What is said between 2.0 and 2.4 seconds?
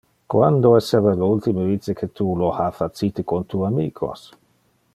tu